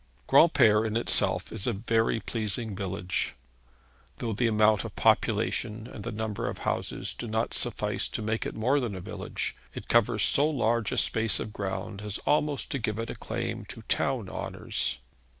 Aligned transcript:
Granpere 0.27 0.83
in 0.83 0.97
itself 0.97 1.51
is 1.51 1.67
a 1.67 1.73
very 1.73 2.19
pleasing 2.19 2.75
village. 2.75 3.35
Though 4.17 4.33
the 4.33 4.47
amount 4.47 4.83
of 4.83 4.95
population 4.95 5.85
and 5.85 6.11
number 6.17 6.49
of 6.49 6.57
houses 6.65 7.13
do 7.13 7.27
not 7.27 7.53
suffice 7.53 8.07
to 8.07 8.23
make 8.23 8.43
it 8.43 8.55
more 8.55 8.79
than 8.79 8.95
a 8.95 8.99
village, 8.99 9.55
it 9.75 9.87
covers 9.87 10.23
so 10.23 10.49
large 10.49 10.91
a 10.91 10.97
space 10.97 11.39
of 11.39 11.53
ground 11.53 12.01
as 12.01 12.17
almost 12.25 12.71
to 12.71 12.79
give 12.79 12.97
it 12.97 13.11
a 13.11 13.15
claim 13.15 13.63
to 13.65 13.83
town 13.83 14.27
honours. 14.27 14.97